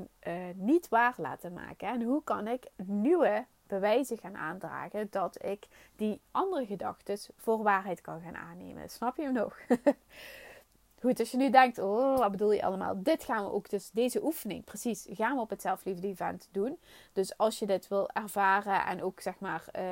niet 0.54 0.88
waar 0.88 1.14
laten 1.16 1.52
maken? 1.52 1.88
En 1.88 2.02
hoe 2.02 2.24
kan 2.24 2.46
ik 2.46 2.66
nieuwe 2.76 3.44
bewijzen 3.66 4.18
gaan 4.18 4.36
aandragen 4.36 5.06
dat 5.10 5.44
ik 5.44 5.66
die 5.96 6.20
andere 6.30 6.66
gedachten 6.66 7.18
voor 7.36 7.62
waarheid 7.62 8.00
kan 8.00 8.20
gaan 8.20 8.36
aannemen? 8.36 8.88
Snap 8.88 9.16
je 9.16 9.22
hem 9.22 9.32
nog? 9.32 9.58
Goed, 11.00 11.20
als 11.20 11.30
je 11.30 11.36
nu 11.36 11.50
denkt, 11.50 11.78
oh, 11.78 12.18
wat 12.18 12.30
bedoel 12.30 12.52
je 12.52 12.64
allemaal? 12.64 13.02
Dit 13.02 13.24
gaan 13.24 13.44
we 13.44 13.52
ook, 13.52 13.70
dus 13.70 13.90
deze 13.90 14.24
oefening, 14.24 14.64
precies, 14.64 15.06
gaan 15.10 15.34
we 15.34 15.40
op 15.40 15.50
het 15.50 15.62
zelfliefde 15.62 16.06
event 16.06 16.48
doen. 16.50 16.78
Dus 17.12 17.38
als 17.38 17.58
je 17.58 17.66
dit 17.66 17.88
wil 17.88 18.10
ervaren 18.10 18.86
en 18.86 19.02
ook 19.02 19.20
zeg 19.20 19.38
maar 19.38 19.64
uh, 19.78 19.82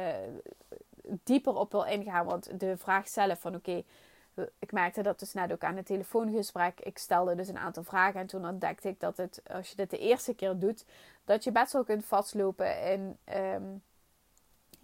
dieper 1.08 1.54
op 1.54 1.72
wil 1.72 1.84
ingaan. 1.84 2.26
Want 2.26 2.60
de 2.60 2.76
vraag 2.76 3.08
zelf 3.08 3.40
van 3.40 3.54
oké, 3.54 3.82
ik 4.58 4.72
merkte 4.72 5.02
dat 5.02 5.18
dus 5.18 5.32
net 5.32 5.52
ook 5.52 5.64
aan 5.64 5.76
het 5.76 5.86
telefoongesprek. 5.86 6.80
Ik 6.80 6.98
stelde 6.98 7.34
dus 7.34 7.48
een 7.48 7.58
aantal 7.58 7.82
vragen 7.82 8.20
en 8.20 8.26
toen 8.26 8.46
ontdekte 8.46 8.88
ik 8.88 9.00
dat 9.00 9.16
het, 9.16 9.42
als 9.50 9.68
je 9.68 9.76
dit 9.76 9.90
de 9.90 9.98
eerste 9.98 10.34
keer 10.34 10.58
doet, 10.58 10.84
dat 11.24 11.44
je 11.44 11.52
best 11.52 11.72
wel 11.72 11.84
kunt 11.84 12.04
vastlopen 12.04 12.82
in 12.82 13.18
um, 13.36 13.82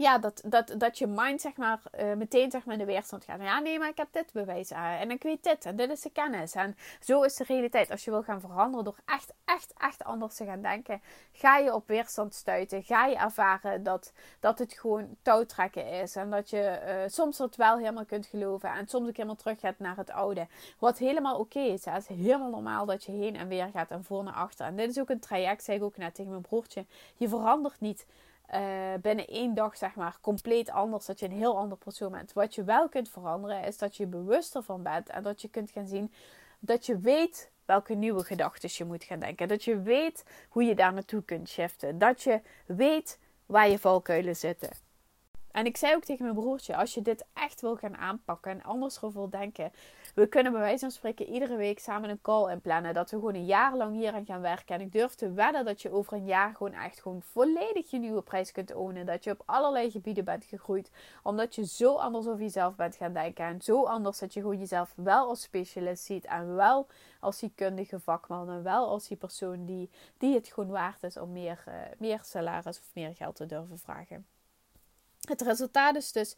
ja, 0.01 0.19
dat, 0.19 0.43
dat, 0.45 0.75
dat 0.79 0.99
je 0.99 1.07
mind 1.07 1.41
zeg 1.41 1.57
maar 1.57 1.81
uh, 2.01 2.15
meteen 2.15 2.51
zeg 2.51 2.65
maar 2.65 2.75
in 2.75 2.81
de 2.81 2.93
weerstand 2.93 3.25
gaat. 3.25 3.41
Ja, 3.41 3.59
nee, 3.59 3.79
maar 3.79 3.89
ik 3.89 3.97
heb 3.97 4.09
dit 4.11 4.33
bewijs 4.33 4.71
en 4.71 5.11
ik 5.11 5.23
weet 5.23 5.43
dit 5.43 5.65
en 5.65 5.77
dit 5.77 5.91
is 5.91 6.01
de 6.01 6.11
kennis. 6.11 6.55
En 6.55 6.77
zo 7.01 7.23
is 7.23 7.37
de 7.37 7.45
realiteit. 7.45 7.91
Als 7.91 8.05
je 8.05 8.11
wil 8.11 8.23
gaan 8.23 8.41
veranderen 8.41 8.85
door 8.85 8.99
echt, 9.05 9.33
echt, 9.45 9.73
echt 9.79 10.05
anders 10.05 10.35
te 10.35 10.45
gaan 10.45 10.63
denken, 10.63 11.03
ga 11.33 11.57
je 11.57 11.75
op 11.75 11.89
weerstand 11.89 12.35
stuiten. 12.35 12.83
Ga 12.83 13.07
je 13.07 13.17
ervaren 13.17 13.83
dat, 13.83 14.13
dat 14.41 14.59
het 14.59 14.73
gewoon 14.73 15.17
touwtrekken 15.23 15.87
is. 15.87 16.17
En 16.17 16.31
dat 16.31 16.51
je 16.51 16.81
uh, 16.87 17.11
soms 17.11 17.39
het 17.39 17.57
wel 17.57 17.79
helemaal 17.79 18.05
kunt 18.05 18.27
geloven 18.27 18.71
en 18.73 18.89
soms 18.89 19.09
ook 19.09 19.17
helemaal 19.17 19.37
terug 19.37 19.61
gaat 19.61 19.79
naar 19.79 19.97
het 19.97 20.11
oude. 20.11 20.47
Wat 20.79 20.99
helemaal 20.99 21.39
oké 21.39 21.61
is. 21.61 21.85
Het 21.85 22.09
is 22.09 22.17
helemaal 22.17 22.51
normaal 22.51 22.87
dat 22.87 23.05
je 23.05 23.13
heen 23.13 23.37
en 23.37 23.49
weer 23.49 23.69
gaat 23.73 23.91
en 23.91 24.05
voor 24.05 24.25
naar 24.25 24.35
achter. 24.35 24.67
En 24.67 24.77
dit 24.77 24.91
is 24.91 24.99
ook 24.99 25.11
een 25.11 25.21
traject, 25.21 25.65
zei 25.65 25.77
ik 25.77 25.83
ook 25.83 25.97
net 25.97 26.15
tegen 26.15 26.31
mijn 26.31 26.43
broertje. 26.43 26.85
Je 27.17 27.29
verandert 27.29 27.81
niet 27.81 28.07
uh, 28.55 28.61
binnen 29.01 29.27
één 29.27 29.55
dag 29.55 29.77
zeg 29.77 29.95
maar 29.95 30.19
compleet 30.21 30.71
anders. 30.71 31.07
Dat 31.07 31.19
je 31.19 31.27
een 31.27 31.33
heel 31.33 31.57
ander 31.57 31.79
persoon 31.79 32.13
bent. 32.13 32.33
Wat 32.33 32.55
je 32.55 32.65
wel 32.65 32.89
kunt 32.89 33.09
veranderen 33.09 33.65
is 33.65 33.79
dat 33.79 33.97
je 33.97 34.07
bewuster 34.07 34.63
van 34.63 34.83
bent. 34.83 35.09
En 35.09 35.23
dat 35.23 35.41
je 35.41 35.49
kunt 35.49 35.71
gaan 35.71 35.87
zien 35.87 36.13
dat 36.59 36.87
je 36.87 36.99
weet 36.99 37.51
welke 37.65 37.95
nieuwe 37.95 38.25
gedachten 38.25 38.69
je 38.73 38.85
moet 38.85 39.05
gaan 39.05 39.21
denken. 39.21 39.49
Dat 39.49 39.65
je 39.65 39.83
weet 39.83 40.25
hoe 40.49 40.65
je 40.65 40.75
daar 40.75 40.93
naartoe 40.93 41.23
kunt 41.23 41.49
shiften. 41.49 41.99
Dat 41.99 42.23
je 42.23 42.41
weet 42.67 43.19
waar 43.47 43.69
je 43.69 43.79
valkuilen 43.79 44.37
zitten. 44.37 44.71
En 45.51 45.67
ik 45.67 45.77
zei 45.77 45.95
ook 45.95 46.05
tegen 46.05 46.25
mijn 46.25 46.37
broertje: 46.37 46.77
als 46.77 46.95
je 46.95 47.03
dit 47.03 47.25
echt 47.35 47.61
wil 47.61 47.77
gaan 47.77 47.97
aanpakken 47.97 48.51
en 48.51 48.63
anders 48.63 49.01
wil 49.01 49.31
denken, 49.31 49.73
we 50.15 50.27
kunnen 50.27 50.53
bij 50.53 50.61
wijze 50.61 50.79
van 50.79 50.91
spreken 50.91 51.27
iedere 51.27 51.57
week 51.57 51.79
samen 51.79 52.11
een 52.11 52.21
call 52.21 52.51
inplannen. 52.53 52.95
Dat 52.95 53.11
we 53.11 53.17
gewoon 53.17 53.35
een 53.35 53.45
jaar 53.45 53.77
lang 53.77 53.95
hier 53.95 54.13
aan 54.13 54.25
gaan 54.25 54.41
werken. 54.41 54.75
En 54.75 54.81
ik 54.81 54.93
durf 54.93 55.15
te 55.15 55.33
wedden 55.33 55.65
dat 55.65 55.83
je 55.83 55.93
over 55.93 56.13
een 56.13 56.25
jaar 56.25 56.55
gewoon 56.55 56.73
echt 56.73 57.01
gewoon 57.01 57.23
volledig 57.23 57.91
je 57.91 57.99
nieuwe 57.99 58.23
prijs 58.23 58.53
kunt 58.53 58.75
ownen. 58.75 59.07
Dat 59.07 59.25
je 59.25 59.31
op 59.31 59.43
allerlei 59.47 59.91
gebieden 59.91 60.25
bent 60.25 60.45
gegroeid. 60.45 60.91
Omdat 61.23 61.55
je 61.55 61.67
zo 61.67 61.95
anders 61.95 62.27
over 62.27 62.41
jezelf 62.41 62.77
bent 62.77 62.97
gaan 62.97 63.13
denken. 63.13 63.45
En 63.45 63.61
zo 63.63 63.85
anders 63.85 64.19
dat 64.19 64.35
je 64.35 64.41
gewoon 64.41 64.59
jezelf 64.59 64.93
wel 64.97 65.29
als 65.29 65.43
specialist 65.43 66.05
ziet. 66.05 66.25
En 66.25 66.55
wel 66.55 66.87
als 67.21 67.39
die 67.39 67.53
kundige 67.55 68.01
vakman. 68.01 68.51
En 68.51 68.63
wel 68.63 68.89
als 68.89 69.09
die 69.09 69.17
persoon 69.17 69.65
die, 69.65 69.91
die 70.19 70.35
het 70.35 70.49
gewoon 70.49 70.71
waard 70.71 71.03
is 71.03 71.17
om 71.17 71.33
meer, 71.33 71.65
uh, 71.69 71.75
meer 71.99 72.21
salaris 72.23 72.79
of 72.79 72.91
meer 72.95 73.15
geld 73.15 73.37
te 73.37 73.47
durven 73.47 73.79
vragen. 73.79 74.27
Het 75.21 75.41
resultaat 75.41 75.97
is 75.97 76.13
dus 76.13 76.37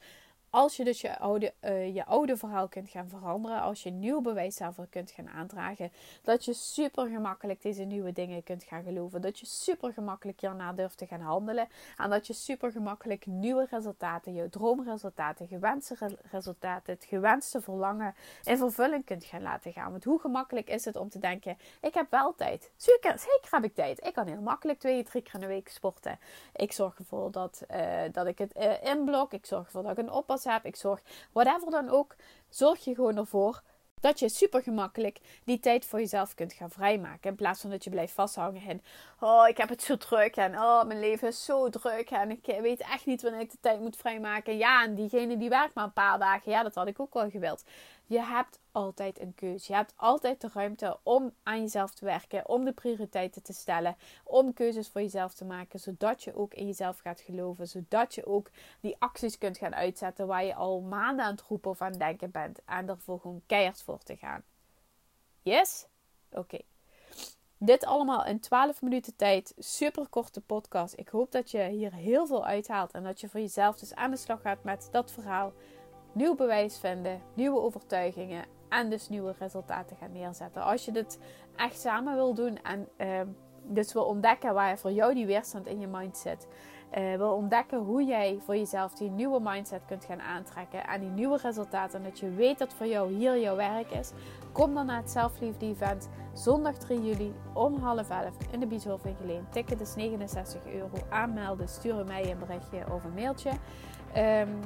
als 0.52 0.76
je 0.76 0.84
dus 0.84 1.00
je 1.00 1.18
oude, 1.18 1.52
uh, 1.60 1.94
je 1.94 2.04
oude 2.04 2.36
verhaal 2.36 2.68
kunt 2.68 2.88
gaan 2.88 3.08
veranderen, 3.08 3.60
als 3.60 3.82
je 3.82 3.90
nieuw 3.90 4.20
bewijs 4.20 4.56
daarvoor 4.56 4.86
kunt 4.90 5.10
gaan 5.10 5.28
aandragen, 5.28 5.92
dat 6.22 6.44
je 6.44 6.52
super 6.52 7.08
gemakkelijk 7.08 7.62
deze 7.62 7.82
nieuwe 7.82 8.12
dingen 8.12 8.42
kunt 8.42 8.64
gaan 8.64 8.82
geloven, 8.82 9.20
dat 9.20 9.38
je 9.38 9.46
super 9.46 9.92
gemakkelijk 9.92 10.40
hierna 10.40 10.72
durft 10.72 10.98
te 10.98 11.06
gaan 11.06 11.20
handelen 11.20 11.68
en 11.96 12.10
dat 12.10 12.26
je 12.26 12.32
super 12.32 12.72
gemakkelijk 12.72 13.26
nieuwe 13.26 13.66
resultaten, 13.70 14.34
je 14.34 14.48
droomresultaten, 14.48 15.46
gewenste 15.46 16.16
resultaten, 16.30 16.92
het 16.92 17.04
gewenste 17.04 17.60
verlangen 17.60 18.14
in 18.44 18.56
vervulling 18.56 19.04
kunt 19.04 19.24
gaan 19.24 19.42
laten 19.42 19.72
gaan. 19.72 19.90
Want 19.90 20.04
hoe 20.04 20.20
gemakkelijk 20.20 20.68
is 20.68 20.84
het 20.84 20.96
om 20.96 21.08
te 21.08 21.18
denken, 21.18 21.56
ik 21.80 21.94
heb 21.94 22.10
wel 22.10 22.34
tijd. 22.34 22.70
Zeker, 22.76 23.18
zeker 23.18 23.48
heb 23.50 23.64
ik 23.64 23.74
tijd. 23.74 24.06
Ik 24.06 24.12
kan 24.12 24.26
heel 24.26 24.40
makkelijk 24.40 24.78
twee, 24.78 25.04
drie 25.04 25.22
keer 25.22 25.34
in 25.34 25.40
de 25.40 25.46
week 25.46 25.68
sporten. 25.68 26.18
Ik 26.56 26.72
zorg 26.72 26.98
ervoor 26.98 27.30
dat, 27.30 27.62
uh, 27.70 28.00
dat 28.12 28.26
ik 28.26 28.38
het 28.38 28.56
uh, 28.56 28.82
inblok. 28.82 29.32
Ik 29.32 29.46
zorg 29.46 29.64
ervoor 29.64 29.82
dat 29.82 29.92
ik 29.92 29.98
een 29.98 30.12
oppas 30.12 30.40
heb, 30.44 30.64
ik 30.64 30.76
zorg, 30.76 31.00
whatever 31.32 31.70
dan 31.70 31.88
ook, 31.88 32.16
zorg 32.48 32.84
je 32.84 32.94
gewoon 32.94 33.16
ervoor 33.16 33.62
dat 34.02 34.18
je 34.18 34.28
super 34.28 34.62
gemakkelijk 34.62 35.20
die 35.44 35.60
tijd 35.60 35.84
voor 35.84 35.98
jezelf 35.98 36.34
kunt 36.34 36.52
gaan 36.52 36.70
vrijmaken. 36.70 37.30
In 37.30 37.36
plaats 37.36 37.60
van 37.60 37.70
dat 37.70 37.84
je 37.84 37.90
blijft 37.90 38.12
vasthangen 38.12 38.62
in, 38.62 38.82
oh 39.20 39.48
ik 39.48 39.56
heb 39.56 39.68
het 39.68 39.82
zo 39.82 39.96
druk 39.96 40.36
en 40.36 40.54
oh 40.58 40.84
mijn 40.84 41.00
leven 41.00 41.28
is 41.28 41.44
zo 41.44 41.68
druk 41.68 42.10
en 42.10 42.30
ik 42.30 42.46
weet 42.60 42.80
echt 42.80 43.06
niet 43.06 43.22
wanneer 43.22 43.40
ik 43.40 43.50
de 43.50 43.58
tijd 43.60 43.80
moet 43.80 43.96
vrijmaken. 43.96 44.56
Ja, 44.56 44.84
en 44.84 44.94
diegene 44.94 45.36
die 45.36 45.48
werkt 45.48 45.74
maar 45.74 45.84
een 45.84 45.92
paar 45.92 46.18
dagen, 46.18 46.52
ja 46.52 46.62
dat 46.62 46.74
had 46.74 46.86
ik 46.86 47.00
ook 47.00 47.14
wel 47.14 47.30
gewild. 47.30 47.64
Je 48.06 48.20
hebt 48.20 48.60
altijd 48.72 49.20
een 49.20 49.34
keuze. 49.34 49.72
Je 49.72 49.78
hebt 49.78 49.92
altijd 49.96 50.40
de 50.40 50.50
ruimte 50.52 50.98
om 51.02 51.34
aan 51.42 51.60
jezelf 51.60 51.94
te 51.94 52.04
werken, 52.04 52.48
om 52.48 52.64
de 52.64 52.72
prioriteiten 52.72 53.42
te 53.42 53.52
stellen, 53.52 53.96
om 54.24 54.52
keuzes 54.52 54.88
voor 54.88 55.00
jezelf 55.00 55.34
te 55.34 55.44
maken, 55.44 55.80
zodat 55.80 56.22
je 56.22 56.36
ook 56.36 56.54
in 56.54 56.66
jezelf 56.66 56.98
gaat 56.98 57.20
geloven, 57.20 57.68
zodat 57.68 58.14
je 58.14 58.26
ook 58.26 58.50
die 58.80 58.96
acties 58.98 59.38
kunt 59.38 59.58
gaan 59.58 59.74
uitzetten 59.74 60.26
waar 60.26 60.44
je 60.44 60.54
al 60.54 60.80
maanden 60.80 61.24
aan 61.24 61.30
het 61.30 61.42
roepen 61.42 61.70
of 61.70 61.82
aan 61.82 61.90
het 61.90 62.00
denken 62.00 62.30
bent 62.30 62.64
en 62.64 62.88
ervoor 62.88 63.20
gewoon 63.20 63.42
keihard 63.46 63.82
voor 63.82 64.02
te 64.02 64.16
gaan. 64.16 64.42
Yes? 65.42 65.86
Oké. 66.30 66.58
Dit 67.58 67.84
allemaal 67.84 68.26
in 68.26 68.40
12 68.40 68.82
minuten 68.82 69.16
tijd. 69.16 69.54
Super 69.58 70.08
korte 70.08 70.40
podcast. 70.40 70.98
Ik 70.98 71.08
hoop 71.08 71.32
dat 71.32 71.50
je 71.50 71.62
hier 71.62 71.92
heel 71.94 72.26
veel 72.26 72.46
uithaalt 72.46 72.92
en 72.92 73.02
dat 73.02 73.20
je 73.20 73.28
voor 73.28 73.40
jezelf 73.40 73.78
dus 73.78 73.94
aan 73.94 74.10
de 74.10 74.16
slag 74.16 74.40
gaat 74.40 74.64
met 74.64 74.88
dat 74.90 75.10
verhaal 75.10 75.52
nieuw 76.12 76.34
bewijs 76.34 76.78
vinden, 76.78 77.22
nieuwe 77.34 77.60
overtuigingen 77.60 78.44
en 78.72 78.90
dus 78.90 79.08
nieuwe 79.08 79.34
resultaten 79.38 79.96
gaan 79.96 80.12
neerzetten. 80.12 80.62
Als 80.62 80.84
je 80.84 80.92
dit 80.92 81.18
echt 81.56 81.80
samen 81.80 82.14
wil 82.14 82.34
doen 82.34 82.58
en 82.62 82.88
uh, 82.98 83.20
dus 83.62 83.92
wil 83.92 84.04
ontdekken 84.04 84.54
waar 84.54 84.78
voor 84.78 84.92
jou 84.92 85.14
die 85.14 85.26
weerstand 85.26 85.66
in 85.66 85.80
je 85.80 85.86
mind 85.86 86.16
zit, 86.16 86.46
uh, 86.98 87.16
wil 87.16 87.32
ontdekken 87.32 87.78
hoe 87.78 88.04
jij 88.04 88.38
voor 88.44 88.56
jezelf 88.56 88.94
die 88.94 89.10
nieuwe 89.10 89.40
mindset 89.40 89.84
kunt 89.86 90.04
gaan 90.04 90.20
aantrekken 90.20 90.86
en 90.86 91.00
die 91.00 91.10
nieuwe 91.10 91.38
resultaten 91.42 91.98
en 91.98 92.04
dat 92.04 92.18
je 92.18 92.30
weet 92.30 92.58
dat 92.58 92.74
voor 92.74 92.86
jou 92.86 93.12
hier 93.12 93.40
jouw 93.40 93.56
werk 93.56 93.90
is, 93.90 94.10
kom 94.52 94.74
dan 94.74 94.86
naar 94.86 95.00
het 95.00 95.10
Zelfliefde 95.10 95.66
Event 95.66 96.08
zondag 96.32 96.74
3 96.74 97.02
juli 97.04 97.34
om 97.52 97.78
half 97.78 98.10
elf 98.10 98.34
in 98.50 98.60
de 98.60 98.66
Bieshof 98.66 99.04
in 99.04 99.16
Geleen. 99.20 99.46
Ticket 99.50 99.80
is 99.80 99.94
69 99.94 100.66
euro. 100.66 100.90
Aanmelden, 101.08 101.68
sturen 101.68 102.06
mij 102.06 102.30
een 102.30 102.38
berichtje 102.38 102.92
of 102.92 103.04
een 103.04 103.14
mailtje. 103.14 103.50
Um, 104.16 104.60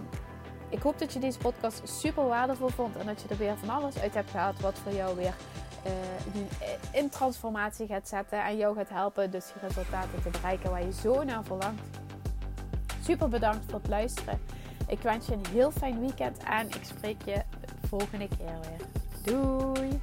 ik 0.68 0.82
hoop 0.82 0.98
dat 0.98 1.12
je 1.12 1.18
deze 1.18 1.38
podcast 1.38 1.88
super 1.88 2.26
waardevol 2.26 2.68
vond 2.68 2.96
en 2.96 3.06
dat 3.06 3.22
je 3.22 3.28
er 3.28 3.36
weer 3.36 3.56
van 3.56 3.70
alles 3.70 3.98
uit 3.98 4.14
hebt 4.14 4.30
gehaald 4.30 4.60
wat 4.60 4.78
voor 4.78 4.92
jou 4.92 5.16
weer 5.16 5.34
uh, 5.86 7.00
in 7.00 7.08
transformatie 7.08 7.86
gaat 7.86 8.08
zetten 8.08 8.44
en 8.44 8.56
jou 8.56 8.76
gaat 8.76 8.88
helpen 8.88 9.30
dus 9.30 9.44
die 9.44 9.68
resultaten 9.68 10.22
te 10.22 10.30
bereiken 10.30 10.70
waar 10.70 10.84
je 10.84 10.92
zo 10.92 11.24
naar 11.24 11.44
verlangt. 11.44 11.82
Super 13.02 13.28
bedankt 13.28 13.64
voor 13.70 13.78
het 13.78 13.88
luisteren. 13.88 14.40
Ik 14.88 15.00
wens 15.00 15.26
je 15.26 15.32
een 15.32 15.46
heel 15.52 15.70
fijn 15.70 16.00
weekend 16.00 16.38
en 16.38 16.66
ik 16.66 16.80
spreek 16.82 17.22
je 17.24 17.42
de 17.60 17.88
volgende 17.88 18.28
keer 18.28 18.58
weer. 18.60 18.86
Doei! 19.22 20.00